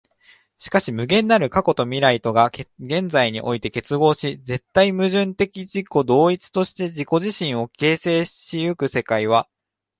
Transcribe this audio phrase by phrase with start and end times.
[0.57, 2.47] しかし無限なる過去と未来とが
[2.79, 9.47] 現在において結合し、絶対矛盾的自己同一として自己自身を形成し行く世界は、